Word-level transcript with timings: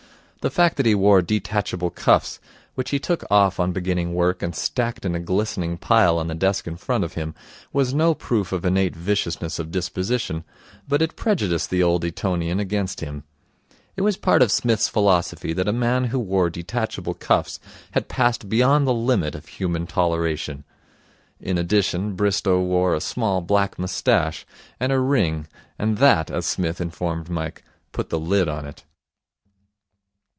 The 0.41 0.49
fact 0.49 0.77
that 0.77 0.87
he 0.87 0.95
wore 0.95 1.21
detachable 1.21 1.91
cuffs, 1.91 2.39
which 2.73 2.89
he 2.89 2.97
took 2.97 3.23
off 3.29 3.59
on 3.59 3.71
beginning 3.73 4.15
work 4.15 4.41
and 4.41 4.55
stacked 4.55 5.05
in 5.05 5.13
a 5.13 5.19
glistening 5.19 5.77
pile 5.77 6.17
on 6.17 6.29
the 6.29 6.33
desk 6.33 6.65
in 6.65 6.77
front 6.77 7.03
of 7.03 7.13
him, 7.13 7.35
was 7.71 7.93
no 7.93 8.15
proof 8.15 8.51
of 8.51 8.65
innate 8.65 8.95
viciousness 8.95 9.59
of 9.59 9.69
disposition, 9.69 10.43
but 10.87 10.99
it 10.99 11.15
prejudiced 11.15 11.69
the 11.69 11.83
Old 11.83 12.03
Etonian 12.03 12.59
against 12.59 13.01
him. 13.01 13.23
It 13.95 14.01
was 14.01 14.17
part 14.17 14.41
of 14.41 14.51
Psmith's 14.51 14.87
philosophy 14.87 15.53
that 15.53 15.67
a 15.67 15.71
man 15.71 16.05
who 16.05 16.17
wore 16.17 16.49
detachable 16.49 17.13
cuffs 17.13 17.59
had 17.91 18.07
passed 18.09 18.49
beyond 18.49 18.87
the 18.87 18.95
limit 18.95 19.35
of 19.35 19.45
human 19.45 19.85
toleration. 19.85 20.63
In 21.39 21.59
addition, 21.59 22.13
Bristow 22.13 22.59
wore 22.61 22.95
a 22.95 22.99
small 22.99 23.41
black 23.41 23.77
moustache 23.77 24.47
and 24.79 24.91
a 24.91 24.97
ring 24.99 25.45
and 25.77 25.99
that, 25.99 26.31
as 26.31 26.47
Psmith 26.47 26.81
informed 26.81 27.29
Mike, 27.29 27.63
put 27.91 28.09
the 28.09 28.19
lid 28.19 28.47
on 28.49 28.65
it. 28.65 28.83